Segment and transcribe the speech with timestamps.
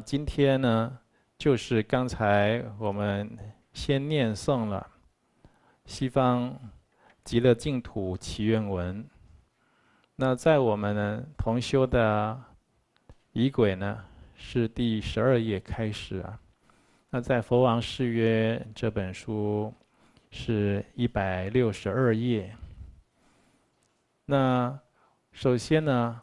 [0.00, 0.98] 今天呢，
[1.36, 3.38] 就是刚才我们
[3.72, 4.86] 先念诵了
[5.84, 6.58] 西方
[7.24, 9.06] 极乐净土祈愿文。
[10.16, 12.38] 那在我们呢同修的
[13.32, 16.38] 仪轨呢，是第十二页开始啊。
[17.10, 19.72] 那在《佛王誓约》这本书
[20.30, 22.54] 是一百六十二页。
[24.24, 24.78] 那
[25.32, 26.20] 首先呢，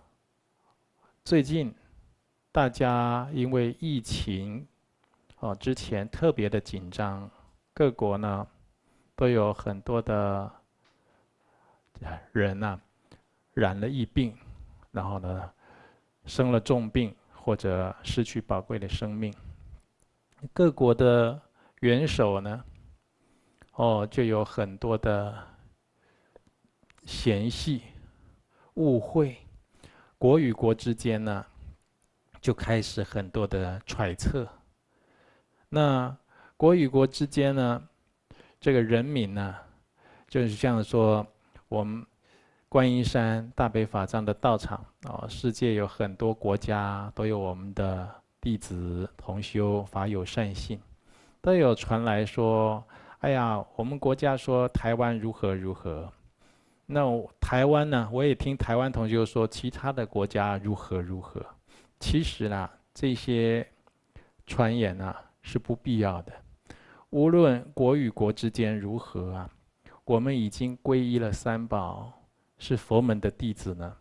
[1.24, 1.74] 最近
[2.58, 4.68] 大家因为疫情
[5.42, 7.30] 哦，之前特别的紧张，
[7.72, 8.48] 各国呢
[9.16, 10.52] 都有很多的
[12.32, 12.82] 人呐
[13.54, 14.36] 染了疫病，
[14.90, 15.48] 然后呢
[16.26, 19.32] 生了重病或者失去宝贵的生命。
[20.52, 21.40] 各国的
[21.82, 22.66] 元首呢，
[23.74, 25.48] 哦，就有很多的
[27.04, 27.84] 嫌隙。
[28.74, 29.38] 误会，
[30.18, 31.46] 国与国之间呢，
[32.42, 34.48] 就开始很多的揣测。
[35.70, 36.16] 那
[36.56, 37.82] 国与国之间呢，
[38.60, 39.56] 这个人民呢，
[40.28, 41.26] 就是像说
[41.68, 42.06] 我们
[42.70, 50.80] 观音山大悲法藏的道场哦，世界有很多国家都有我们的弟子同修法友善信，
[51.42, 52.84] 都有传来说，
[53.20, 56.12] 哎呀，我们国家说台湾如何如何。
[56.90, 57.04] 那
[57.42, 58.10] 台湾呢？
[58.14, 61.46] 我也听台湾同学说，其他的国家如何如何。
[62.00, 63.68] 其实呢，这些
[64.46, 66.34] 传言呢是不必要的。
[67.10, 69.50] 无论国与国之间如何啊，
[70.04, 72.14] 我们已经皈依了三宝，
[72.58, 73.96] 是佛门的弟子呢，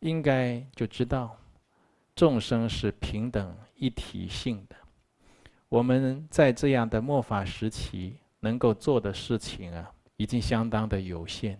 [0.00, 1.36] 应该就知道
[2.14, 4.76] 众生是平等一体性的。
[5.68, 11.58] 我们在这样的末法时期能够做的事情啊，已经相当的有限。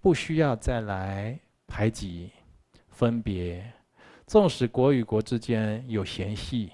[0.00, 2.32] 不需要再来排挤、
[2.88, 3.72] 分别，
[4.26, 6.72] 纵使国与国之间有嫌隙、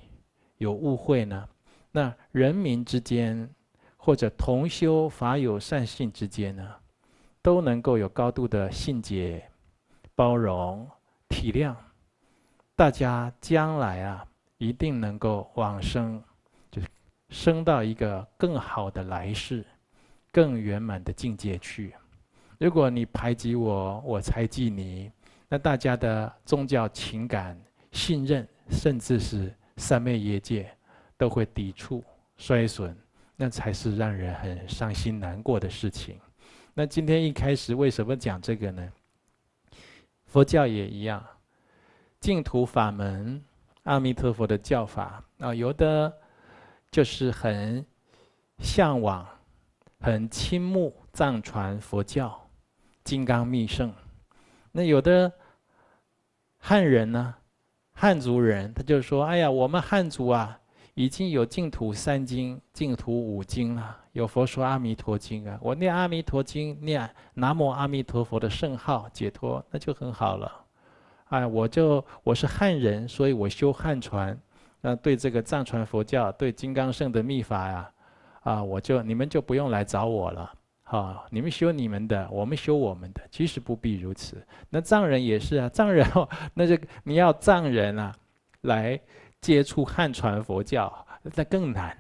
[0.58, 1.48] 有误会呢，
[1.90, 3.48] 那人民之间
[3.96, 6.74] 或者同修法友善信之间呢，
[7.42, 9.50] 都能够有高度的信解、
[10.14, 10.88] 包容、
[11.28, 11.74] 体谅，
[12.76, 14.24] 大家将来啊，
[14.58, 16.22] 一定能够往生，
[16.70, 16.88] 就是
[17.28, 19.64] 升到一个更好的来世、
[20.30, 21.94] 更圆满的境界去。
[22.58, 25.10] 如果你排挤我，我猜忌你，
[25.48, 27.58] 那大家的宗教情感、
[27.90, 30.70] 信任，甚至是三昧业界，
[31.16, 32.04] 都会抵触、
[32.36, 32.94] 衰损，
[33.34, 36.20] 那才是让人很伤心难过的事情。
[36.74, 38.92] 那今天一开始为什么讲这个呢？
[40.26, 41.24] 佛教也一样，
[42.20, 43.42] 净土法门，
[43.84, 46.12] 阿弥陀佛的教法啊，有的
[46.90, 47.82] 就是很
[48.58, 49.26] 向往、
[49.98, 52.38] 很倾慕藏传佛教。
[53.02, 53.90] 金刚密圣，
[54.78, 55.32] 那有的
[56.60, 57.34] 汉人呢，
[57.92, 60.56] 汉族人，他就说：“哎呀，我们汉族啊，
[60.94, 70.48] 已经有净土三经、净土五经了，有佛说阿弥陀经啊，我念阿弥陀经，念南无阿弥陀佛的圣号解脱，那就很好了。
[71.30, 74.40] 哎，我就我是汉人，所以我修汉传，
[74.80, 77.90] 那对这个藏传佛教、对金刚圣的密法呀，
[78.42, 80.54] 啊，我就你们就不用来找我了。”
[80.90, 84.42] 好，你们修你们的，我们修我们的，其实不必如此。
[84.70, 88.10] 那藏人也是啊，藏人哦，那就你要藏人啊，
[88.62, 88.98] 来
[89.38, 91.94] 接触汉传佛教，那更难。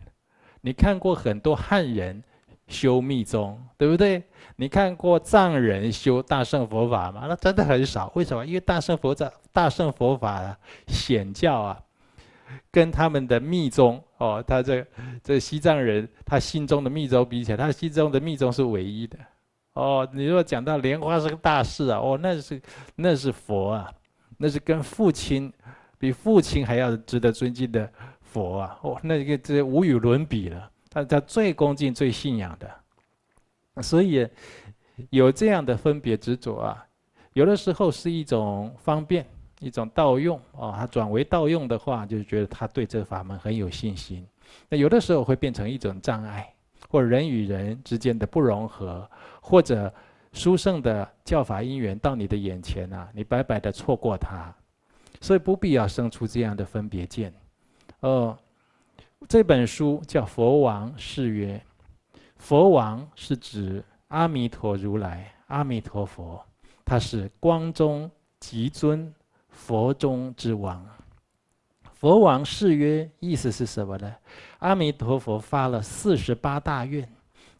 [0.62, 2.24] 你看过很多汉人
[2.66, 4.22] 修密宗，对不对？
[4.56, 7.26] 你看过藏人修大乘佛法吗？
[7.28, 8.10] 那真的很少。
[8.14, 8.46] 为什么？
[8.46, 11.78] 因为大乘佛教、大乘佛法啊，显教啊。
[12.70, 14.86] 跟他们的密宗哦，他这
[15.22, 19.18] 这西藏人他心中的密宗比起来，他心中的密宗是唯一的
[19.74, 20.08] 哦。
[20.12, 22.60] 你如果讲到莲花是个大事啊，哦，那是
[22.96, 23.92] 那是佛啊，
[24.36, 25.52] 那是跟父亲
[25.98, 30.70] 比父亲还要值得尊敬的佛啊，哦，那个这无与伦比了。
[30.90, 34.26] 他他最恭敬、最信仰的，所以
[35.10, 36.86] 有这样的分别执着啊，
[37.34, 39.26] 有的时候是一种方便。
[39.60, 44.26] 一种盗用哦，他转为盗用的话，就是觉得他对这个法门很有信心。
[44.68, 46.48] 那有的时候会变成一种障碍，
[46.88, 49.08] 或人与人之间的不融合，
[49.40, 49.92] 或者
[50.32, 54.54] 殊胜的教法因缘到你的眼前啊，你白白的错过它，
[55.20, 57.32] 所以不必要生出这样的分别见。
[58.00, 58.38] 哦，
[59.28, 61.60] 这本书叫《佛王誓约》，
[62.36, 66.40] 佛王是指阿弥陀如来，阿弥陀佛，
[66.84, 68.08] 他是光中
[68.38, 69.12] 极尊。
[69.58, 70.86] 佛中之王，
[71.92, 74.14] 佛王誓约，意思是什么呢？
[74.60, 77.06] 阿弥陀佛发了四十八大愿，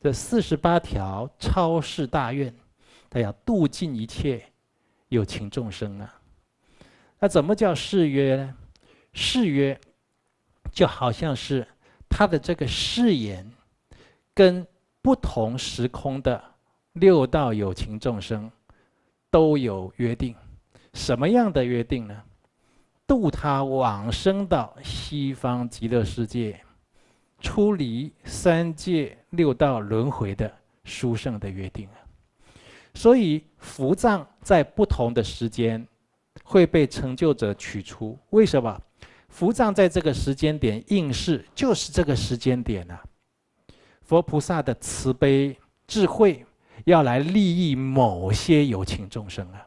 [0.01, 2.55] 这四十八条超世大愿，
[3.11, 4.43] 他要度尽一切
[5.09, 6.15] 有情众生啊。
[7.19, 8.57] 那怎么叫誓约呢？
[9.13, 9.79] 誓约
[10.71, 11.67] 就好像是
[12.09, 13.51] 他的这个誓言，
[14.33, 14.67] 跟
[15.03, 16.43] 不同时空的
[16.93, 18.51] 六道有情众生
[19.31, 20.35] 都有约定。
[20.93, 22.23] 什么样的约定呢？
[23.07, 26.61] 度他往生到西方极乐世界，
[27.41, 30.53] 出离三界六道轮回的
[30.85, 31.97] 殊胜的约定啊。
[32.93, 35.87] 所以福藏在不同的时间
[36.43, 38.19] 会被成就者取出。
[38.31, 38.79] 为什么？
[39.29, 43.03] 福藏在这个时间点应世，就是这个时间点啊。
[44.03, 45.57] 佛菩萨的慈悲
[45.87, 46.45] 智慧
[46.85, 49.65] 要来利益某些有情众生啊。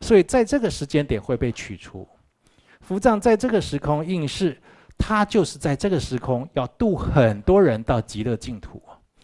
[0.00, 2.08] 所以在这个时间点会被取出，
[2.80, 4.60] 伏藏在这个时空应世，
[4.96, 8.82] 他就是在这个时空要度很多人到极乐净土。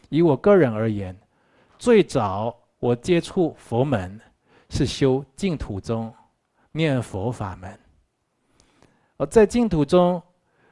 [0.08, 1.16] 以我个人而言，
[1.78, 4.20] 最早我接触佛门
[4.68, 6.14] 是修净土宗
[6.72, 7.78] 念佛法门。
[9.16, 10.22] 而在净土中，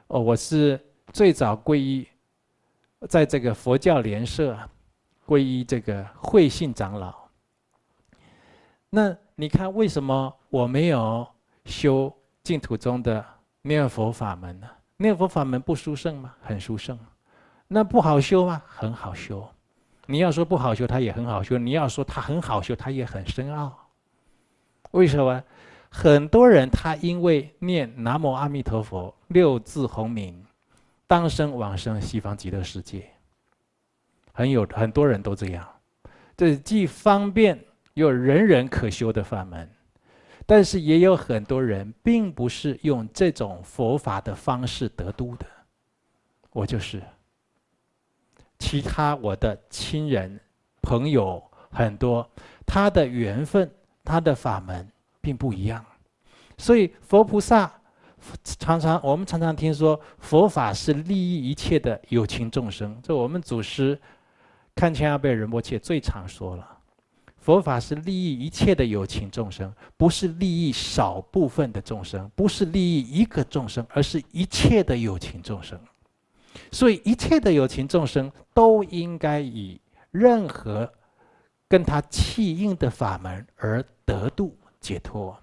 [0.09, 0.79] 哦，我是
[1.13, 2.07] 最早皈依，
[3.09, 4.57] 在这个佛教联社
[5.27, 7.15] 皈依这个慧信长老。
[8.91, 11.27] 那你看，为什么我没有
[11.65, 12.15] 修
[12.45, 13.25] 净土宗的
[13.63, 14.69] 念佛法门呢？
[14.97, 16.35] 念佛法门不殊胜吗？
[16.41, 16.97] 很殊胜。
[17.67, 18.63] 那不好修吗？
[18.65, 19.45] 很好修。
[20.07, 23.77] 你要说不好修，它也很好修；你要说它很好修，它也很深奥。
[24.93, 25.43] 为什么？
[25.91, 30.45] 很多人他因为念南无阿弥陀佛六字洪名，
[31.09, 33.11] 当生往生西方极乐世界。
[34.33, 35.69] 很有很多人都这样，
[36.37, 37.59] 这既方便。
[37.95, 39.69] 有人人可修的法门，
[40.47, 45.47] 但是也有很多人并不是用这种佛法的方式得度的。
[46.51, 47.03] 我就是，
[48.59, 50.39] 其他我的亲人
[50.83, 52.29] 朋友很多，
[52.67, 53.71] 他的缘分、
[54.05, 54.89] 他的法门
[55.21, 55.85] 并不一样。
[56.59, 57.73] 所以佛菩萨
[58.59, 64.01] 常常，我们常常听说佛法是利益一切的有情众生，这我们祖师
[64.75, 66.74] 堪谦阿贝仁波切最常说了。
[67.45, 75.79] 佛法是利益一切的有情众生，不是利益少部分的众生，不是利益一个众生，而是一切的有情众生。
[76.73, 79.79] 所以，一切的有情众生都应该以
[80.11, 80.91] 任何
[81.69, 85.39] 跟他契应的法门而得度解脱。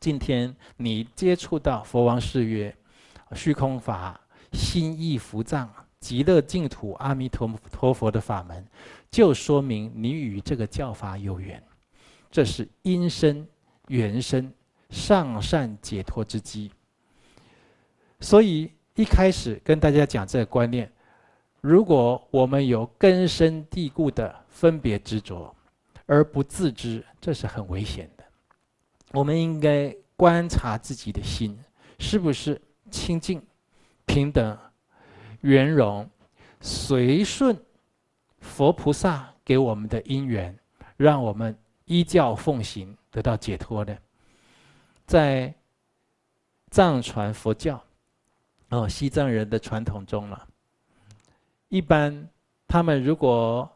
[0.00, 2.74] 今天你接触到佛王誓约、
[3.36, 4.20] 虚空法、
[4.52, 8.66] 心意伏藏、极乐净土、阿弥陀佛的法门。
[9.12, 11.62] 就说明你与这个教法有缘，
[12.30, 13.46] 这是因身
[13.88, 14.50] 缘生
[14.88, 16.72] 上善解脱之机。
[18.20, 20.90] 所以一开始跟大家讲这个观念，
[21.60, 25.54] 如果我们有根深蒂固的分别执着
[26.06, 28.24] 而不自知，这是很危险的。
[29.12, 31.58] 我们应该观察自己的心
[31.98, 32.58] 是不是
[32.90, 33.42] 清净、
[34.06, 34.56] 平等、
[35.42, 36.08] 圆融、
[36.62, 37.54] 随顺。
[38.42, 40.54] 佛菩萨给我们的因缘，
[40.96, 41.56] 让我们
[41.86, 43.96] 依教奉行，得到解脱的。
[45.06, 45.54] 在
[46.70, 47.82] 藏传佛教，
[48.68, 50.46] 哦，西藏人的传统中了，
[51.68, 52.28] 一般
[52.66, 53.70] 他们如果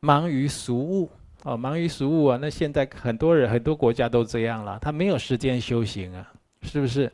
[0.00, 1.10] 忙于俗务，
[1.44, 7.10] 哦，忙于俗务啊，那现在很多人很多国家都这样了，他没有时间修行啊，是不是？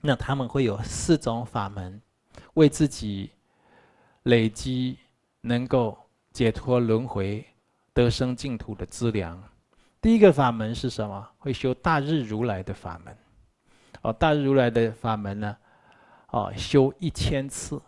[0.00, 2.00] 那他们会有四种法门，
[2.54, 3.30] 为自己
[4.24, 4.98] 累积。
[5.48, 5.96] 能够
[6.30, 7.42] 解脱轮回、
[7.94, 9.42] 得生净土的资粮，
[9.98, 11.26] 第一个法门是什么？
[11.38, 13.16] 会修大日如来的法门。
[14.02, 15.56] 哦，大日如来的法门呢？
[16.32, 17.80] 哦，修一千次。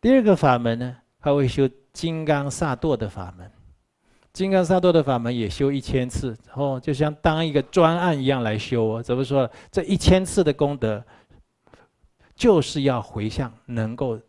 [0.00, 0.96] 第二个法门呢？
[1.20, 3.50] 他会修金刚萨埵的法门。
[4.32, 9.02] 金刚萨埵的法门也修一千次，哦就像当一个专案一样来修哦。
[9.02, 9.50] 怎么说？
[9.72, 11.04] 这一千次的功德，
[12.36, 14.20] 就是要回向能够。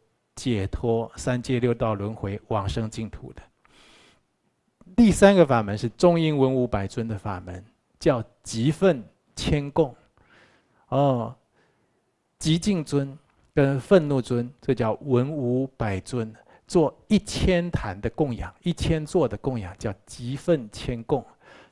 [0.42, 3.44] 解脱三界六道轮回，往生净土的。
[4.96, 7.64] 第三个法门是中英文武百尊的法门，
[8.00, 9.04] 叫寂愤
[9.36, 9.96] 迁供。
[10.88, 11.36] 哦，
[12.40, 13.16] 极静尊
[13.54, 16.34] 跟愤怒尊，这叫文武百尊，
[16.66, 21.24] 做一千坛的供养，一千座的供养，叫寂愤迁供。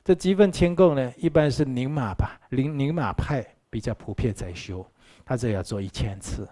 [0.04, 4.86] 这寂愤迁供呢，一般是宁玛吧，宁宁玛派比较普遍在修，
[5.24, 6.48] 他这要做一千次。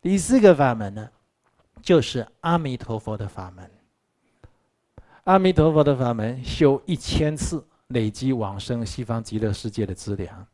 [0.00, 1.10] 第四个法门呢？
[1.82, 3.70] 就是阿弥陀佛的法门，
[5.24, 10.46] 阿弥陀佛的法门修一千次，累积往生西方极乐世界的资粮。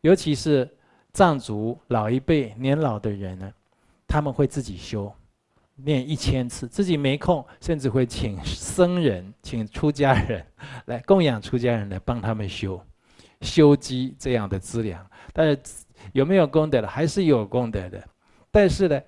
[0.00, 0.68] 尤其是
[1.12, 3.52] 藏族老一辈年老的人呢，
[4.06, 5.12] 他们会自己修，
[5.74, 10.44] 念一千次，自己没空，甚至会请僧人、请出家人
[10.86, 12.80] 来供养出家人来帮他们修，
[13.40, 15.04] 修积这样的资粮。
[15.32, 15.58] 但是
[16.12, 16.88] 有没有功德的？
[16.88, 18.02] 还是有功德的。
[18.50, 19.00] 但是呢，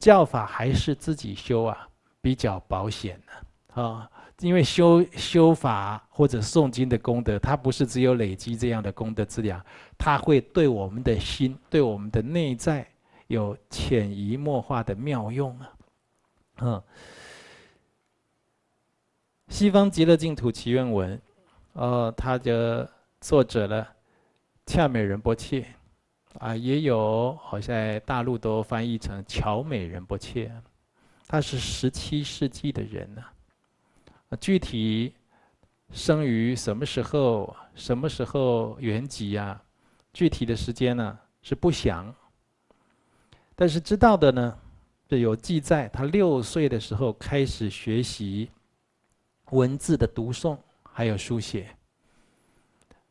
[0.00, 1.88] 教法还是自己修啊，
[2.20, 4.10] 比较保险的啊。
[4.40, 9.62] 因为修修法或者诵经的功德，它不是只有累积这样的功德资粮，
[9.98, 12.88] 它会对我们的心、对我们的内在
[13.26, 15.72] 有潜移默化的妙用啊。
[16.62, 16.82] 嗯，
[19.48, 21.20] 西方极乐净土祈愿文，
[21.74, 22.90] 呃，它的
[23.20, 23.86] 作者呢，
[24.64, 25.66] 恰美仁波切，
[26.38, 30.50] 啊，也有好像大陆都翻译成乔美仁波切，
[31.26, 33.22] 他是十七世纪的人呢。
[34.40, 35.12] 具体
[35.92, 37.54] 生于什么时候？
[37.74, 39.60] 什么时候圆寂呀？
[40.12, 42.14] 具体的时间呢是不详。
[43.54, 44.58] 但是知道的呢，
[45.08, 48.50] 就有记载，他六岁的时候开始学习
[49.50, 51.74] 文字的读诵，还有书写。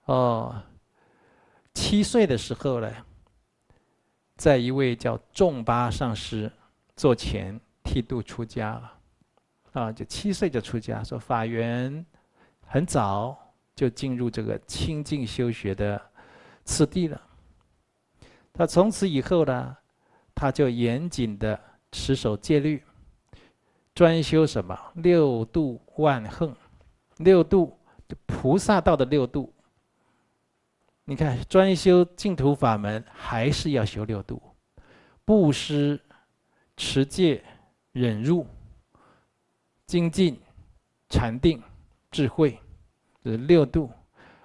[0.06, 0.62] 哦，
[1.74, 2.92] 七岁的时候呢，
[4.40, 6.50] 在一位叫仲巴上师
[6.96, 8.94] 座前剃度出家了。
[9.74, 12.06] 啊，就七岁就出家，说法缘
[12.66, 13.38] 很早
[13.76, 16.02] 就进入这个清净修学的
[16.64, 17.22] 次第了。
[18.54, 19.76] 他从此以后呢，
[20.34, 21.60] 他就严谨的
[21.92, 22.82] 持守戒律，
[23.94, 26.56] 专修什么六度万恒，
[27.18, 27.78] 六度
[28.26, 29.54] 菩萨道的六度。
[31.10, 34.40] 你看，专修净土法门还是要修六度：
[35.26, 36.00] 布施、
[36.78, 37.44] 持戒、
[37.94, 38.46] 忍辱。
[39.88, 40.40] 精进、
[41.10, 41.60] 禅定、
[42.12, 42.60] 智慧，
[43.24, 43.92] 这是六度。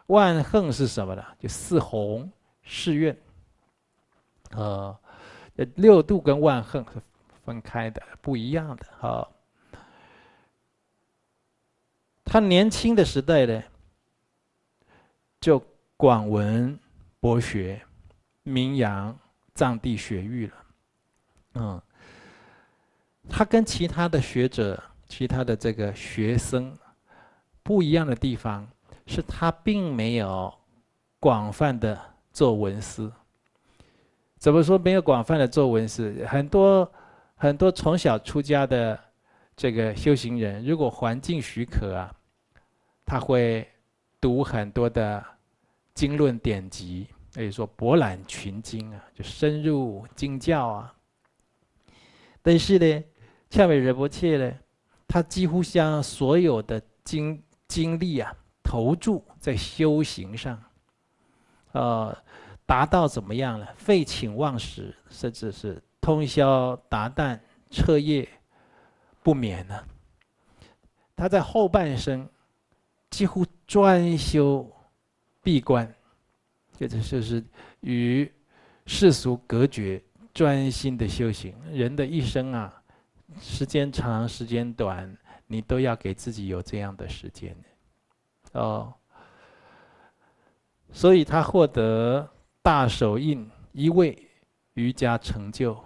[0.07, 1.23] 万行是什么呢？
[1.39, 3.15] 就四弘、誓愿。
[4.53, 4.99] 呃，
[5.75, 7.03] 六度跟万行是
[7.45, 8.87] 分开的，不一样的。
[9.07, 9.29] 啊，
[12.25, 13.63] 他年轻的时代呢，
[15.39, 15.63] 就
[16.05, 16.79] 广闻
[17.19, 17.81] 博学，
[18.43, 19.19] 名扬
[19.55, 20.53] 藏地学域了。
[21.55, 21.83] 嗯，
[23.27, 24.79] 他跟其他的学者。
[25.09, 26.77] 其他的这个学生
[27.63, 28.69] 不一样的地方
[29.07, 30.53] 是，他并没有
[31.19, 31.99] 广泛的
[32.33, 33.11] 做文思。
[34.37, 36.23] 怎么说没有广泛的做文思？
[36.29, 36.93] 很多
[37.35, 38.99] 很多从小出家的
[39.57, 42.15] 这个修行人，如果环境许可啊，
[43.07, 43.67] 他会
[44.21, 45.25] 读很多的
[45.95, 50.95] 经论典籍，可以说博览群经啊，就深入经教啊。
[52.43, 53.05] 但是呢，
[53.49, 54.55] 恰美仁波切呢？
[55.07, 60.61] 他几乎将所有的精精力啊投注在修行上，
[61.73, 62.17] 呃，
[62.67, 63.67] 达到怎么样呢？
[63.77, 67.39] 废寝忘食，甚至是通宵达旦
[67.71, 68.29] 彻夜
[69.23, 69.85] 不眠呢。
[71.15, 72.29] 他在后半生
[73.11, 74.69] 几乎专修
[75.45, 75.95] 闭关，
[76.77, 77.45] 这就是
[77.83, 78.29] 与
[78.87, 81.55] 世俗隔绝，专心的修行。
[81.71, 82.81] 人的一生啊。
[83.41, 87.57] 时间长时间短，你都要给自己有这样的时间，
[88.53, 88.95] 哦。
[90.93, 92.31] 所以他获得
[92.63, 94.17] 大手印一位
[94.75, 95.77] 瑜伽成就，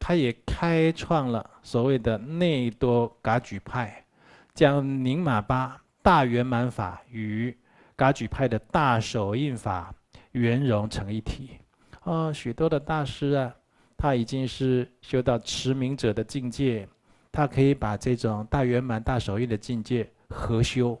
[0.00, 4.04] 他也开创了所谓的内多噶举派，
[4.52, 7.56] 将宁玛巴大圆满法与
[8.00, 9.94] 噶举派的大手印法
[10.32, 11.58] 圆融成一体。
[12.04, 13.54] 哦，许多的大师啊。
[14.02, 16.88] 他已经是修到持明者的境界，
[17.30, 20.98] 他可以把这种大圆满、大手印的境界合修，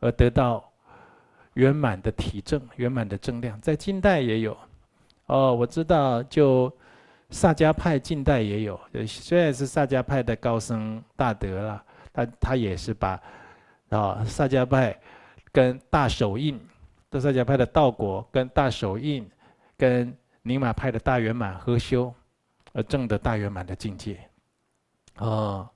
[0.00, 0.62] 而得到
[1.54, 3.58] 圆满的体证、圆满的正量。
[3.62, 4.54] 在近代也有，
[5.28, 6.70] 哦，我知道，就
[7.30, 13.18] 萨迦派近代也有，虽然是萨迦派的高僧大德了，他他也是把
[13.88, 14.94] 啊萨迦派
[15.56, 16.60] 跟大手印，
[17.08, 19.26] 德萨迦派的道果跟大手印
[19.78, 22.12] 跟宁玛派的大圆满合修。
[22.78, 24.20] 而证得大圆满的境界，
[25.16, 25.66] 哦，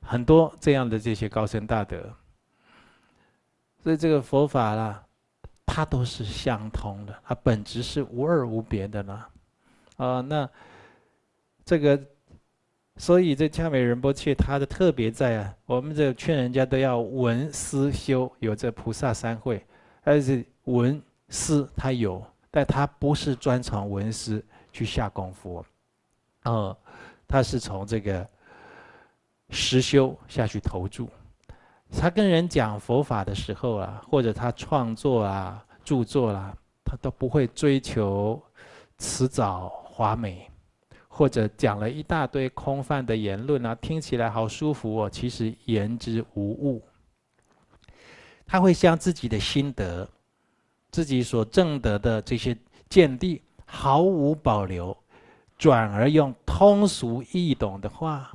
[0.00, 2.10] 很多这样的这些高僧大德，
[3.82, 5.04] 所以这个佛法啦，
[5.66, 9.12] 它都是相通的，它本质是无二无别的呢，
[9.98, 10.48] 啊、哦，那
[11.66, 12.02] 这个，
[12.98, 19.64] 所以这恰美仁波切他的特别在啊，我们这劝人家都要闻思修，有这菩萨三会，
[20.02, 25.64] 但是闻思他有，但他不是专从闻思去下功夫。
[26.44, 26.76] 哦，
[27.28, 28.26] 他是从这个
[29.50, 31.08] 实修下去投注，
[31.92, 38.42] 他跟人讲佛法的时候啊，或者他创作啊、著作啦、啊，他都不会追求
[38.98, 40.47] 辞藻华美，
[41.18, 46.80] 或者讲了一大堆空泛的言论啊，听起来好舒服哦，其实言之无物。
[48.46, 50.08] 他会将自己的心得
[50.92, 52.56] 自己所证得的这些
[52.88, 54.96] 见地，毫无保留，
[55.56, 58.32] 转而用通俗易懂的话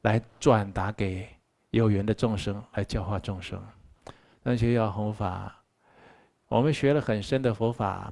[0.00, 1.28] 来转达给
[1.68, 3.62] 有缘的众生，来教化众生。
[4.42, 5.54] 那就要弘法。
[6.48, 8.10] 我们学了很深的佛法，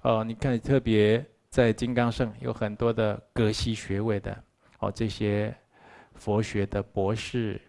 [0.00, 1.22] 哦，你看，特别
[1.54, 4.36] 在金刚圣有很多的格西学位的，
[4.80, 5.56] 哦，这些
[6.16, 7.60] 佛学的博士，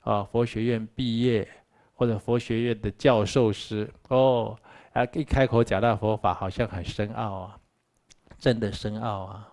[0.00, 1.48] 啊，佛学院毕业
[1.94, 4.58] 或者佛学院的教授师，哦，
[4.94, 7.60] 啊，一开口讲到佛法，好像很深奥啊，
[8.36, 9.52] 真的深奥啊，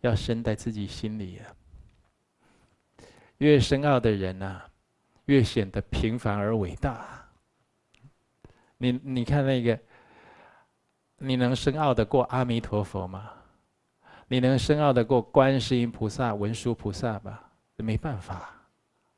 [0.00, 1.46] 要深在自己心里啊。
[3.38, 4.62] 越深奥的人呐，
[5.26, 7.24] 越显得平凡而伟大。
[8.78, 9.78] 你你看那个，
[11.24, 13.30] 你能深奥得过阿弥陀佛吗？
[14.26, 17.38] 你能深奥得过观世音菩萨、文殊菩萨吗？
[17.76, 18.50] 没办法，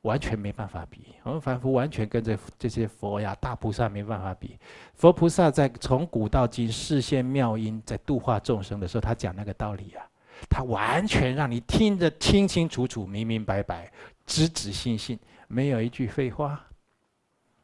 [0.03, 1.15] 完全没办法比。
[1.23, 4.59] 我们凡夫完全跟着这些佛呀、大菩萨没办法比。
[4.95, 10.05] 佛菩萨在从古到今示现妙音，在度化众生的时候，他讲那个道理啊，
[10.51, 13.91] 他完全让你听得清清楚楚、明明白白、
[14.27, 15.19] 直指心性，
[15.49, 16.63] 没有一句废话，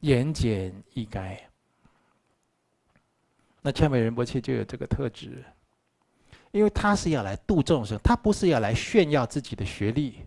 [0.01, 1.37] 言简意赅。
[3.63, 5.45] 那绚美仁波切就有这个特质，
[6.51, 10.21] 因为他是要来度众生，他不是要来炫耀自己的学历，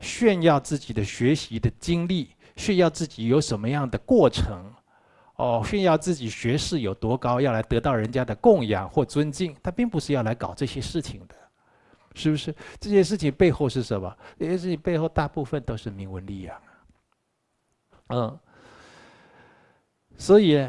[0.00, 4.70] 炫耀自己的学习的经历，炫耀自己有什么样的过程，
[5.36, 11.34] 哦，炫耀自己学识有多高，要来得到人家的供养或尊敬，他并不是要来搞这些事情的，
[12.14, 12.54] 是不是？
[12.78, 14.14] 这些事情背后是什么？
[14.38, 16.60] 这些事情背后大部分都是名闻利养，
[18.08, 18.38] 嗯，
[20.18, 20.68] 所以。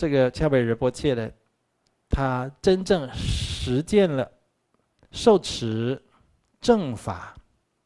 [0.00, 1.30] 这个恰美仁波切呢，
[2.08, 4.26] 他真正实践了
[5.10, 6.02] 受持
[6.58, 7.36] 正法，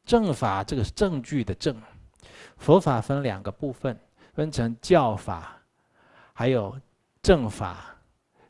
[0.05, 1.77] 正法这个是证据的正，
[2.57, 3.99] 佛法分两个部分，
[4.33, 5.61] 分成教法，
[6.33, 6.81] 还有
[7.21, 7.85] 正法。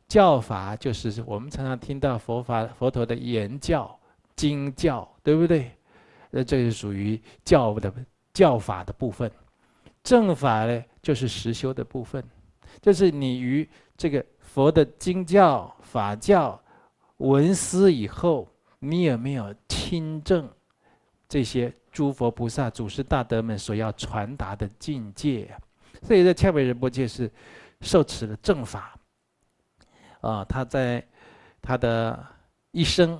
[0.07, 3.99] 教法就是我们常常听到佛法佛陀的言教、
[4.35, 5.71] 经教，对不对？
[6.29, 7.91] 那这是属于教的
[8.31, 9.31] 教法的部分。
[10.03, 12.23] 正法呢，就是实修的部分。
[12.81, 16.61] 就是你于这个佛的经教法教
[17.17, 18.47] 闻思以后，
[18.79, 20.49] 你有没有亲证
[21.27, 25.55] 这些诸佛菩萨祖师大德们所要传达的境界？
[26.01, 27.31] 所以，这绚美仁波切是
[27.81, 28.97] 受持了正法
[30.21, 31.03] 啊，他在
[31.61, 32.23] 他的
[32.71, 33.19] 一生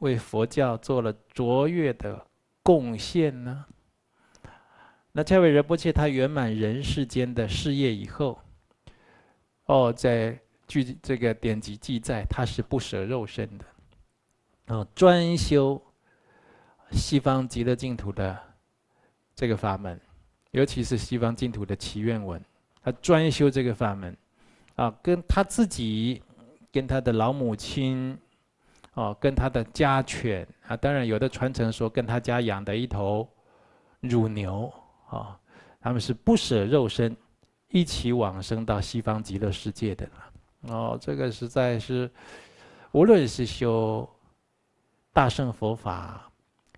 [0.00, 2.26] 为佛教做了卓越的
[2.62, 3.64] 贡献呢。
[5.12, 8.38] 那绚美仁波切他圆满人世间的事业以后。
[9.66, 13.64] 哦，在据这个典籍记载，他是不舍肉身的，
[14.68, 15.80] 哦，专修
[16.92, 18.36] 西方极乐净土的
[19.34, 20.00] 这个法门，
[20.52, 22.40] 尤其是西方净土的祈愿文，
[22.82, 24.16] 他专修这个法门，
[24.76, 26.22] 啊，跟他自己，
[26.72, 28.16] 跟他的老母亲，
[28.94, 33.28] 哦，跟他的家犬啊，当然有的传承说跟他家养的一头
[34.00, 34.72] 乳牛，
[35.08, 35.36] 啊，
[35.80, 37.16] 他们是不舍肉身。
[37.68, 42.10] 一起往生到西方极乐世界的了，哦，这个实在是，
[42.92, 44.08] 无论是修
[45.12, 46.30] 大乘佛法、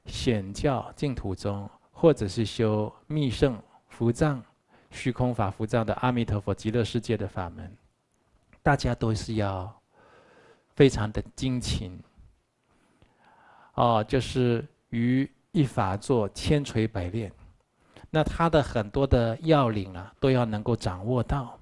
[0.07, 4.43] 显教净土宗，或者是修密圣伏藏、
[4.91, 7.77] 虚空法伏藏的阿弥陀佛极乐世界的法门，
[8.63, 9.73] 大家都是要
[10.75, 12.03] 非常的精勤，
[13.75, 17.31] 哦，就是于一法座千锤百炼。
[18.11, 21.59] 那他的很多的要领啊，都要能够掌握到。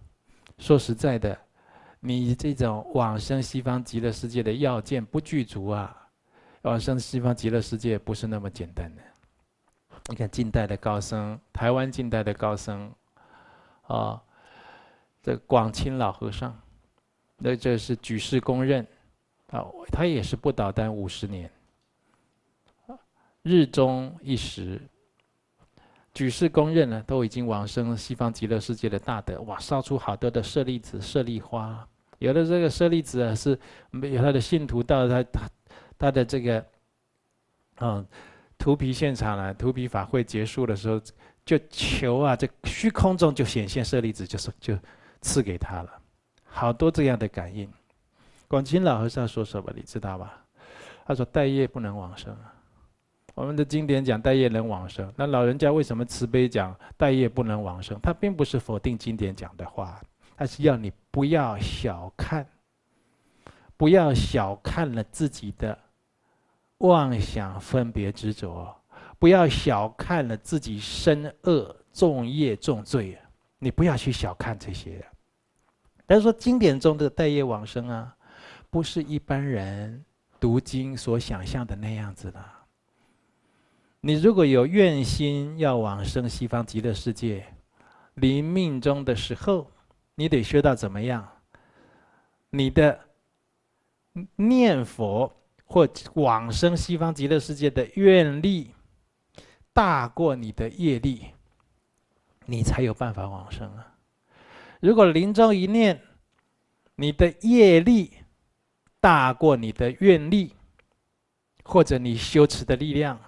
[0.58, 1.36] 说实在的，
[1.98, 6.08] 你这种往生西方极乐世界的要件不具足啊，
[6.62, 9.02] 往生西方极乐世界不是那么简单的。
[10.08, 12.92] 你看近代的高僧，台湾近代的高僧，
[13.88, 14.22] 啊，
[15.20, 16.56] 这广钦老和尚，
[17.38, 18.86] 那这是举世公认，
[19.48, 21.50] 啊，他也是不倒单五十年，
[23.42, 24.80] 日中一时。
[26.16, 31.86] 举世公认呢，都已经往生西方极乐世界的大德，哇，烧出好多的舍利子、舍利花。
[32.20, 33.50] 有的这个舍利子啊，是
[33.92, 35.40] 有他的信徒到他他
[35.98, 36.64] 他的这个，
[37.80, 38.06] 嗯，
[38.56, 40.98] 荼毗现场了，荼毗法会结束的时候，
[41.44, 44.74] 就求啊，这虚空中就显现舍利子，就是就
[45.20, 46.00] 赐给他了。
[46.46, 47.70] 好多这样的感应。
[48.48, 50.42] 广钦老和尚说什么，你知道吧？
[51.04, 52.34] 他说带业不能往生。
[53.36, 58.00] 我们的经典讲待业能往生，那老人家为什么慈悲讲待业不能往生？
[58.02, 60.00] 他并不是否定经典讲的话，
[60.34, 62.46] 他是要你不要小看，
[63.76, 65.78] 不要小看了自己的
[66.78, 68.74] 妄想分别执着，
[69.18, 73.18] 不要小看了自己身恶重业重罪，
[73.58, 75.06] 你不要去小看这些，
[76.06, 78.16] 但是说经典中的待业往生啊，
[78.70, 80.02] 不是一般人
[80.40, 82.42] 读经所想象的那样子的。
[84.06, 87.44] 你如果有愿心要往生西方极乐世界，
[88.14, 89.68] 临命终的时候，
[90.14, 91.28] 你得学到怎么样？
[92.50, 93.00] 你的
[94.36, 98.70] 念佛或往生西方极乐世界的愿力
[99.72, 101.22] 大过你的业力，
[102.44, 103.92] 你才有办法往生啊！
[104.78, 106.00] 如果临终一念，
[106.94, 108.12] 你的业力
[109.00, 110.54] 大过你的愿力，
[111.64, 113.20] 或者你修持的力量，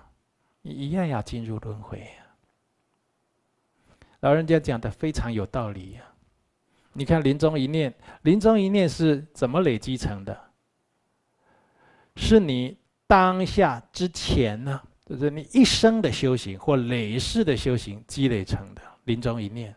[0.63, 2.09] 你一样要进入轮回。
[4.21, 6.03] 老人家讲的非常有道理呀！
[6.93, 10.37] 你看临终一念，临终一念是怎么累积成的？
[12.17, 19.73] 是你当下之前呢，就是你一生的修行或累世的修行积累成的临终一念。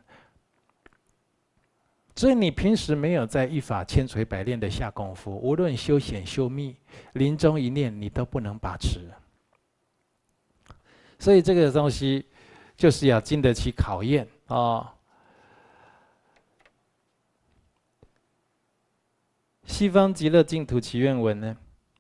[2.16, 6.76] 所以你平时没有在一法千锤百炼的下功夫，无论修显修密，
[7.14, 9.08] 临终一念你都不能把持。
[11.22, 12.26] 所以这个东西
[12.76, 14.92] 就是要经得起考验啊、哦！
[19.66, 21.56] 西方极乐净土祈愿文呢，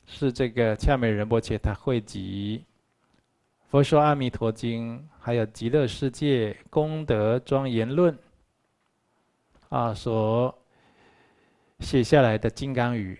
[0.08, 2.66] 是这个恰美仁波切他汇集
[3.70, 8.12] 《佛说阿弥陀经》还有《极乐世界功德庄严论》。
[9.70, 10.60] 啊，所
[11.80, 13.20] 写下来的金刚语，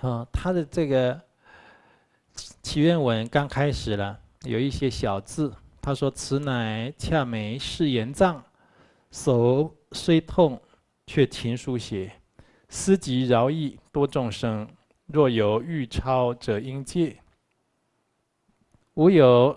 [0.00, 1.20] 啊，他的这个
[2.34, 8.42] 祈愿文刚开始了，有一些小字，他说：“此乃恰美誓言藏，
[9.10, 10.60] 手虽痛，
[11.06, 12.12] 却勤书写，
[12.68, 14.68] 思及饶益多众生，
[15.06, 17.16] 若有欲超者应戒，
[18.94, 19.56] 无有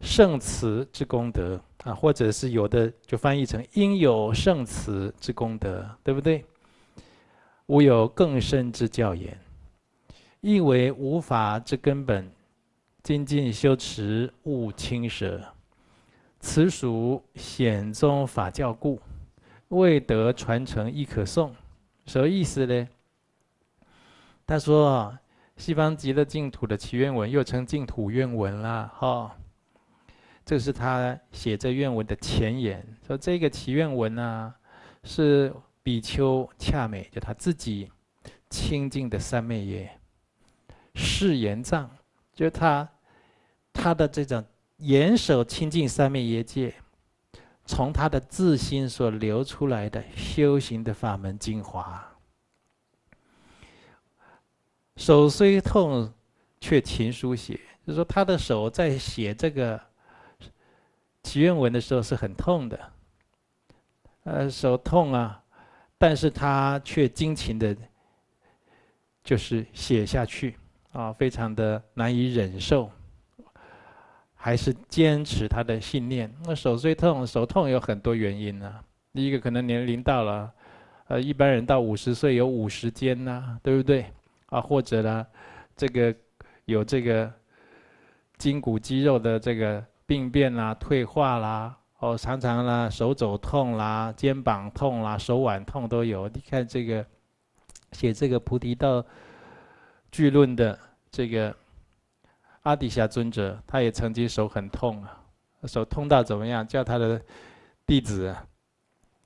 [0.00, 6.44] 圣慈之功德。”啊，或者是有的就翻译成“应有圣慈之功德”，对不对？
[7.66, 9.36] 无有更深之教言，
[10.40, 12.30] 亦为无法之根本，
[13.02, 15.42] 精进修持勿轻舍。
[16.40, 19.00] 此属显宗法教故，
[19.68, 21.52] 未得传承亦可诵。
[22.06, 22.88] 什么意思呢？
[24.46, 25.16] 他说
[25.56, 29.36] ：“西方极乐净土的祈愿文，又称净土愿文啦，哈。”
[30.44, 34.54] 这是他写这愿文的前言，说这个祈愿文呢、啊，
[35.04, 37.90] 是比丘恰美，就他自己
[38.50, 39.98] 清净的三昧耶，
[40.96, 41.88] 誓言藏，
[42.34, 42.88] 就他
[43.72, 44.44] 他的这种
[44.76, 46.74] 严守清净三昧耶戒，
[47.64, 52.04] 从他的自心所流出来的修行的法门精华。
[54.96, 56.12] 手虽痛，
[56.60, 59.80] 却勤书写，就是说他的手在写这个。
[61.24, 62.92] 祈愿文的时候是很痛的，
[64.24, 65.40] 呃，手痛啊，
[65.96, 67.76] 但是他却精勤的，
[69.22, 70.58] 就是写下去
[70.90, 72.90] 啊，非常的难以忍受，
[74.42, 76.28] 还是坚持他的信念。
[76.44, 78.80] 那手最痛，手痛有很多原因呢、
[79.12, 80.52] 第一个可能年龄到了，
[81.06, 84.06] 呃，一般人到五十岁有五十肩呐，对不对？
[84.46, 85.24] 啊，或者呢，
[85.76, 86.12] 这个
[86.64, 87.32] 有这个
[88.36, 89.84] 筋骨肌肉的这个。
[90.04, 96.28] 病变啦、退化啦，哦，常常啦手肘痛啦、肩膀痛啦、手腕痛都有。
[96.28, 97.06] 你看这个
[97.92, 99.02] 写这个《菩提道
[100.10, 100.78] 具论》的
[101.10, 101.54] 这个
[102.62, 105.18] 阿底峡尊者，他也曾经手很痛啊，
[105.64, 106.66] 手痛到怎么样？
[106.66, 107.20] 叫他的
[107.86, 108.34] 弟子，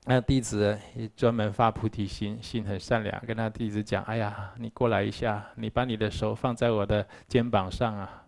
[0.05, 8.23] 那弟子也专门发菩提心，心很善良，跟他弟子讲：“哎呀，你过来一下，你把你的手放在我的肩膀上啊。”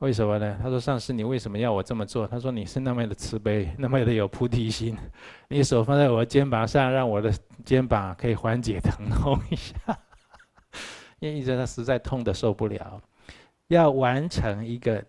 [0.00, 0.58] 为什么呢？
[0.60, 4.98] 他说：“上师，你为什么要我这么做？”他说：“你是那么的慈悲，那么的有菩提心，
[5.48, 7.32] 你手放在我的肩膀上，让我的
[7.64, 9.74] 肩膀可以缓解疼痛一下。
[11.20, 13.00] 因为一直他实在痛得受不了，
[13.72, 15.02] 要完成一个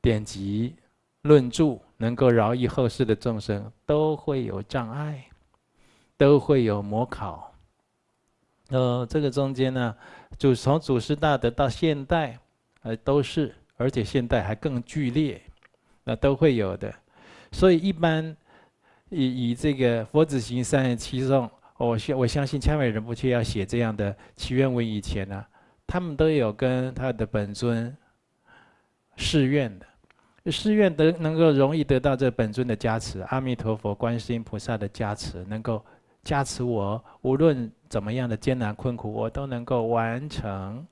[0.00, 0.76] 典籍
[1.22, 5.24] 论著，能够饶益后世的众生，都会有障碍，
[6.16, 7.52] 都会有魔考。
[8.68, 9.96] 呃，这个中间呢，
[10.38, 12.38] 就从祖师大德到现代，
[12.82, 15.42] 呃，都是。”而且现代还更剧烈，
[16.04, 16.94] 那都会有的。
[17.50, 18.36] 所以一般
[19.08, 25.44] 以以这个佛子行三十七颂，我相我相信千万人不去要写这样的祈愿文以前呢、
[25.86, 27.96] 他们都有跟他的本尊
[29.16, 35.84] 誓愿的，誓愿得能够容易得到这本尊的加持，阿弥陀佛、观世音菩萨的加持，能够
[36.22, 40.86] 加持我，无论怎么样的艰难困苦，我都能够完成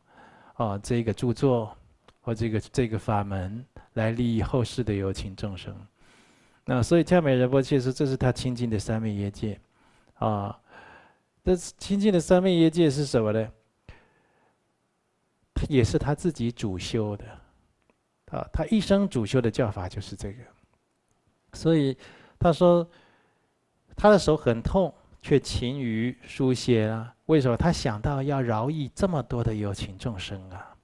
[0.57, 1.77] 哦这个著作。
[2.25, 5.75] 或这个这个法门来利益后世的有情众生，
[6.65, 9.59] 那所以恰美仁波切说，这是他亲近的三昧业界，
[10.15, 10.57] 啊，
[11.45, 13.49] 这亲近的三昧耶界是什么呢？
[15.69, 17.25] 也是他自己主修的，
[18.31, 20.39] 啊，他一生主修的教法就是这个。
[21.53, 21.97] 所以
[22.39, 22.89] 他说，
[23.97, 27.15] 他的手很痛，却勤于书写啊。
[27.27, 27.57] 为什么？
[27.57, 30.77] 他想到要饶益这么多的有情众生啊，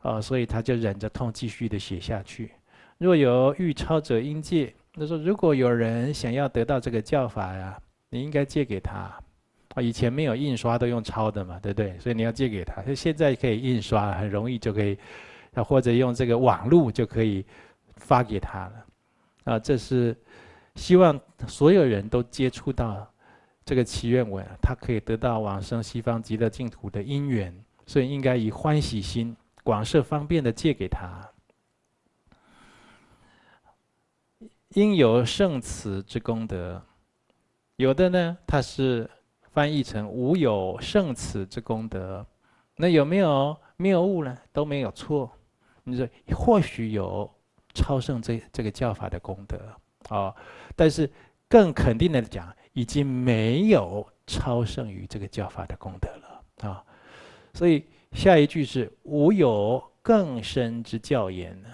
[0.00, 2.52] 啊，所以他就忍着痛继续的写下去。
[2.98, 4.74] 若有欲抄者应借。
[4.94, 7.80] 他说，如果有人想要得到这个教法呀，
[8.10, 9.10] 你应该借给他。
[9.74, 11.98] 啊，以前没有印刷，都用抄的嘛，对不对？
[11.98, 12.82] 所以你要借给他。
[12.94, 14.98] 现在可以印刷，很容易就可以，
[15.54, 17.42] 啊，或者用这个网络就可以
[17.96, 18.86] 发给他了。
[19.44, 20.14] 啊，这是
[20.74, 23.10] 希望所有人都接触到
[23.64, 27.54] 这个祈愿文，他可以得到往生西方极乐净土的因缘，
[27.86, 31.26] 所以应该以欢喜心广设方便的借给他。
[34.74, 36.82] 应有圣慈之功德，
[37.76, 39.08] 有的呢，他是。
[39.52, 42.26] 翻译成无有圣此之功德，
[42.76, 44.36] 那有没有谬误呢？
[44.50, 45.30] 都没有错。
[45.84, 47.30] 你说或许有
[47.74, 49.58] 超胜这这个教法的功德
[50.08, 50.34] 啊、
[50.74, 51.08] 但是
[51.48, 56.84] 更肯定的讲，已经没有超胜于这个教法的功德了啊、
[57.52, 61.68] 所以下一句是无有更深之教言呢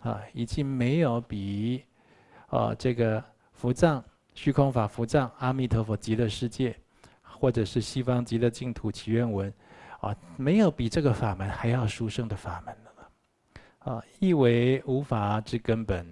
[0.00, 1.84] 啊，已经没有比
[2.48, 6.76] 啊、这个伏藏虚空法伏藏阿弥陀佛极乐世界。
[7.40, 9.50] 或者是西方极乐净土祈愿文，
[10.00, 16.06] 啊，没有比这个法门还要殊胜的法门了，啊，亦为无法之根本。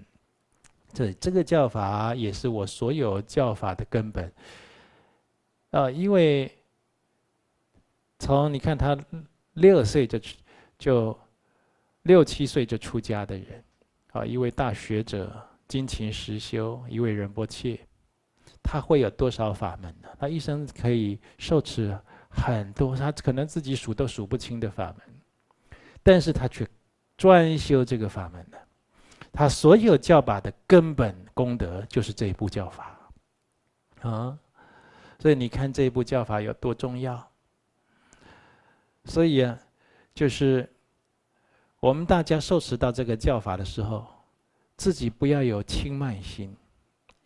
[0.95, 4.33] 这这个教法也是我所有教法的根本，
[5.71, 6.51] 啊，因为
[8.19, 8.97] 从你看他
[9.53, 10.19] 六岁就
[10.79, 11.19] 就
[12.05, 13.63] 六七岁就出家的人，
[14.13, 15.31] 啊，一位大学者
[15.69, 17.79] 精勤实修，一位仁波切。
[18.63, 20.09] 他会有多少法门呢？
[20.19, 26.67] 他一生可以受持很多，他可能自己数都数不清的法门，但是他却
[27.17, 28.59] 专修这个法门的。
[29.33, 32.99] 他所有教法的根本功德就是这一部教法
[34.01, 34.39] 啊！
[35.19, 37.31] 所以你看这一部教法有多重要。
[39.05, 39.59] 所以啊，
[40.15, 40.71] 就是
[41.81, 44.07] 我们大家受持到这个教法的时候，
[44.77, 46.55] 自己不要有轻慢心。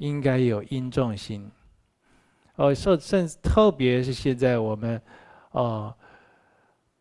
[0.02, 1.48] 应该有因重心，
[2.56, 5.00] 哦，甚甚特别是现在我们，
[5.52, 5.94] 哦，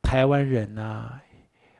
[0.03, 1.19] 台湾人啊，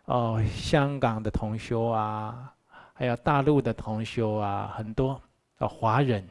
[0.05, 2.51] 哦，香港的同修啊，
[2.93, 5.21] 还有大陆的同修啊，很多
[5.59, 6.27] 哦华人，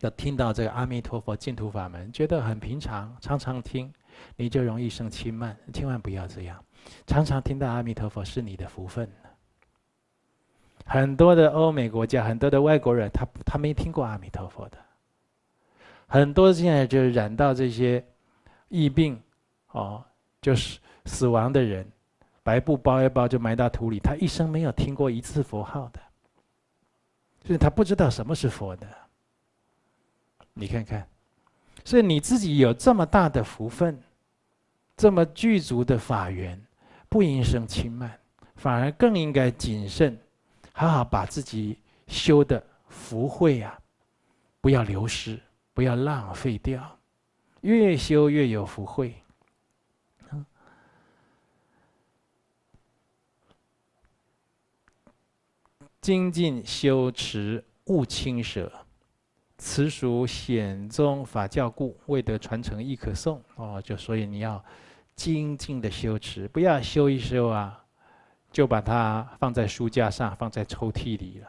[0.00, 3.92] 要听到这个阿弥陀佛净土法门，觉得很平常，常常听，
[4.34, 6.60] 你就容易生轻慢，千万不要这样，
[7.06, 9.08] 常常听到阿弥陀佛是你的福分。
[10.88, 14.78] 很多的欧美国家，很多的外国人，他他没听过阿弥陀佛的。
[16.06, 18.02] 很多现在就染到这些
[18.68, 19.20] 疫病，
[19.72, 20.02] 哦，
[20.40, 21.84] 就是死亡的人，
[22.44, 25.98] 白布包一包就埋到土里，他一生没有听过一次佛号的，
[27.44, 28.86] 所以他不知道什么是佛的。
[30.54, 31.04] 你看看，
[31.84, 34.00] 所以你自己有这么大的福分，
[34.96, 36.58] 这么具足的法缘，
[37.08, 38.16] 不应生轻慢，
[38.54, 40.16] 反而更应该谨慎。
[40.78, 43.80] 好好把自己修的福慧啊，
[44.60, 45.40] 不要流失，
[45.72, 46.98] 不要浪费掉，
[47.62, 49.14] 越修越有福慧。
[56.02, 58.70] 精进修持勿轻舍，
[59.56, 63.40] 此属显宗法教故，未得传承亦可诵。
[63.54, 64.62] 哦，就所以你要
[65.14, 67.82] 精进的修持，不要修一修啊。
[68.56, 71.48] 就把它放在书架上，放在抽屉里了。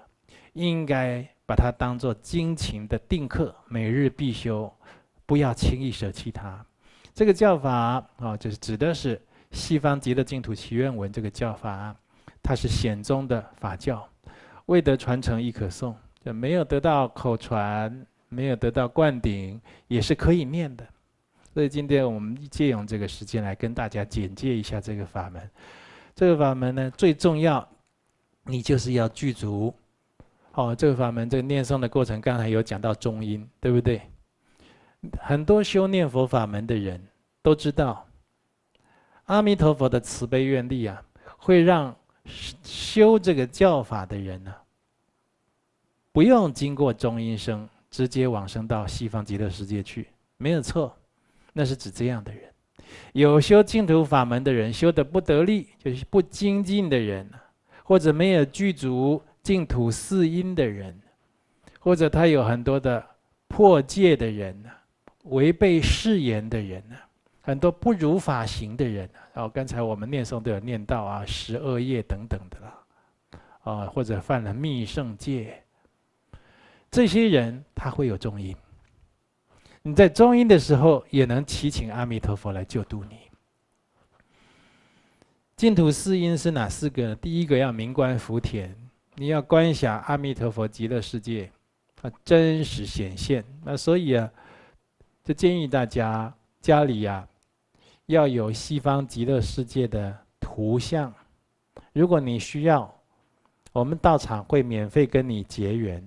[0.52, 4.70] 应该把它当做精勤的定课，每日必修，
[5.26, 6.66] 不要轻易舍弃它。
[7.14, 11.96] 这个教法啊，就是指的是西方极乐净土祈愿文这个教法，
[12.44, 14.06] 它是显宗的法教，
[14.66, 20.86] 未得传承亦可诵，就没有得到口传，没有得到灌顶，也是可以念的。
[21.54, 25.50] 所以今天我们借用这个时间来跟大家简介一下这个法门。
[26.18, 27.66] 这个法门呢，最重要，
[28.42, 29.72] 你就是要具足。
[30.54, 34.02] 哦，这个法门，这个念诵的过程，刚才有讲到中阴，对不对？
[35.22, 37.00] 很多修念佛法门的人
[37.44, 38.04] 都知道，
[39.26, 41.00] 阿弥陀佛的慈悲愿力啊，
[41.38, 41.96] 会让
[42.64, 44.52] 修这个教法的人呢、
[46.12, 50.98] 不用经过中阴身，直接往生到西方极乐世界去，没有错，
[51.54, 52.52] 那是指这样的人。
[53.14, 57.30] 有修净土法门的人，修得不得力，就是不精进的人，
[57.84, 61.00] 或者没有具足净土四因的人，
[61.80, 63.04] 或者他有很多的
[63.48, 64.64] 破戒的人，
[65.24, 66.96] 违背誓言的人呢，
[67.42, 69.10] 很多不如法行的人。
[69.34, 72.74] 哦，刚才我们念诵都有念到啊，十恶业等等的啦，
[73.64, 75.62] 啊，或者犯了密圣戒，
[76.90, 78.56] 这些人他会有中因。
[79.88, 83.20] 你在中阴的时候，也能祈请阿弥陀佛来救度你。
[85.56, 87.16] 净土四阴是哪四个呢？
[87.16, 88.70] 第一个要明观福田，
[89.16, 91.50] 你要观想阿弥陀佛极乐世界，
[92.02, 93.42] 啊，真实显现。
[93.64, 94.30] 那所以啊，
[95.24, 97.26] 就建议大家家里呀、
[98.08, 101.14] 要有西方极乐世界的图像，
[101.94, 102.94] 如果你需要，
[103.72, 106.06] 我们道场会免费跟你结缘。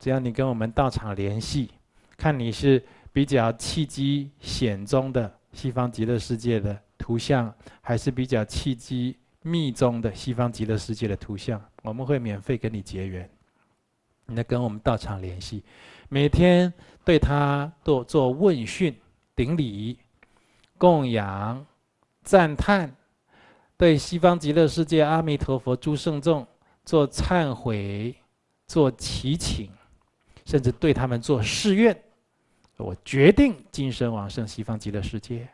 [0.00, 1.70] 只要你跟我们道场联系，
[2.16, 13.28] 看你是比较契机显宗的西方极乐世界的图像，还是比较契机密宗的西方极乐世界的图像，我们会免费跟你结缘。
[14.26, 15.62] 你来跟我们道场联系，
[16.08, 16.72] 每天
[17.04, 18.96] 对他做做问讯
[19.36, 19.98] 顶礼。
[20.78, 21.64] 供养、
[22.24, 22.92] 赞叹，
[23.76, 26.44] 对西方极乐世界阿弥陀佛诸圣众
[26.84, 28.12] 做忏悔、
[28.66, 29.70] 做祈请，
[30.44, 31.96] 甚至对他们做誓愿。
[32.76, 35.48] 我决定今生往生西方极乐世界，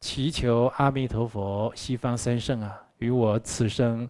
[0.00, 4.08] 祈求阿弥陀佛、西方三圣啊，于我此生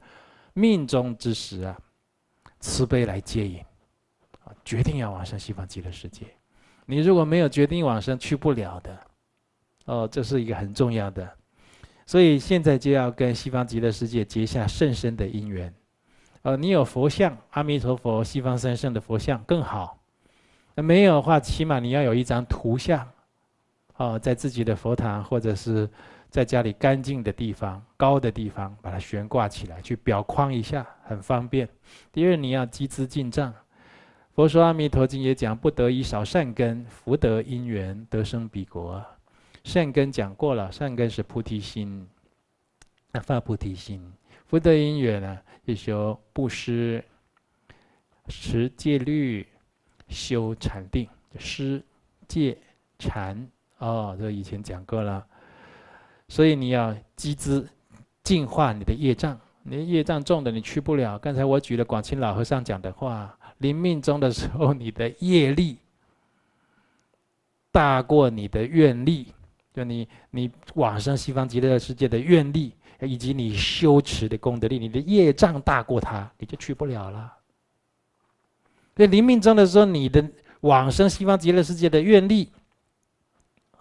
[0.53, 1.79] 命中之时啊，
[2.61, 3.61] 慈悲来接引。
[4.45, 6.27] 啊，决定要往生西方极乐世界。
[6.85, 9.01] 你如果没有决定往生，去不了的。
[9.87, 11.27] 哦，这是一个很重要的，
[12.05, 15.73] 所以现在就要跟西方极乐世界结下甚深的因缘。
[16.43, 19.99] 呃，你有佛像，阿弥陀佛、西方三圣的佛像更好。
[20.75, 23.09] 那没有的话，起码你要有一张图像，
[23.97, 25.89] 哦，在自己的佛堂或者是
[26.31, 31.69] 在家里干净的地方、高的地方，把它悬挂起来，去裱框一下，很方便。
[32.13, 33.55] 第二，你要积资净障。
[34.35, 39.01] 佛说《阿弥陀经》也讲，不得已少善根，福德因缘得生彼国。
[39.63, 42.07] 善根讲过了，善根是菩提心，
[43.13, 44.13] 那发菩提心，
[44.47, 47.03] 福德因缘呢，就修布施、
[48.27, 49.47] 持戒律、
[50.15, 51.07] 修禅定，
[51.39, 51.83] 施
[52.29, 52.57] 戒
[52.99, 53.47] 禅
[53.79, 55.27] 哦，这以前讲过了。
[56.29, 57.69] 所以你要积资
[58.23, 61.19] 净化你的业障，你的业障重的你去不了。
[61.19, 65.77] 刚才我举了广清老和尚讲的话，临命终的时候，你的业力
[67.71, 69.35] 大过你的愿力。
[69.75, 77.33] 就你，你往生西方极乐世界的愿力，以及你修持的功德力，你的业障大过他，你就去不了了。
[78.95, 80.25] 在临命终的时候，你的
[80.61, 82.53] 往生西方极乐世界的愿力，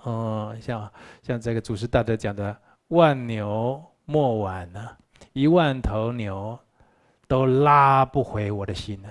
[0.02, 4.97] 哦，像像这个祖师大德讲的，万牛莫挽呢，
[5.34, 6.58] 一万头牛
[7.28, 9.10] 都拉不回我的心呢。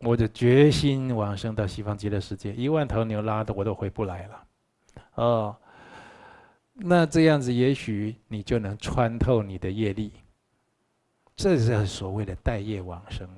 [0.00, 4.44] 我的决心往生到西方极乐世界，一万头牛拉的我都回不来了。
[5.14, 5.56] 哦，
[6.72, 10.12] 那这样子，也许你就能穿透你的业力。
[11.36, 13.28] 这是所谓的带业往生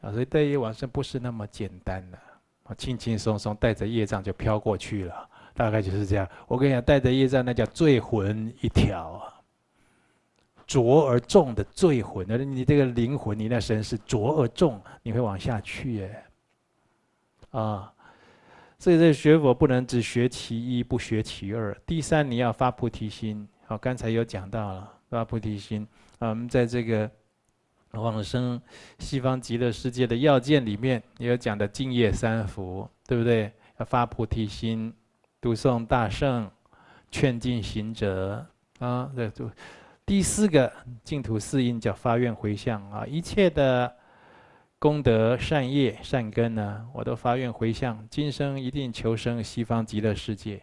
[0.00, 0.12] 啊！
[0.12, 2.18] 所以带业往生不是那么简单的，
[2.64, 6.28] 啊，轻轻松松带着业障就飘过去了，大概就是这样。
[6.46, 9.34] 我跟你讲，带着业障那叫罪魂一条啊，
[10.66, 12.30] 浊而重的罪魂。
[12.30, 16.24] 而你这个灵魂，你那身是浊而重，你会往下去耶，
[17.50, 17.92] 啊。
[18.78, 21.74] 所以这学佛不能只学其一，不学其二。
[21.86, 23.48] 第三，你要发菩提心。
[23.64, 25.88] 好，刚才有讲到了发菩提心。
[26.18, 27.10] 啊，我们在这个
[27.92, 28.60] 往生
[28.98, 33.52] 西方极乐世界的要件里面，也有讲的净业三福，对不对？
[33.78, 34.92] 要发菩提心，
[35.40, 36.50] 读诵大圣，
[37.10, 38.46] 劝进行者。
[38.78, 39.50] 啊，这就
[40.04, 40.72] 第四个
[41.02, 43.96] 净土四因叫发愿回向啊，一切的。
[44.78, 50.62] 功德善业善根呢，我都发愿回向，今生一定求生西方极乐世界。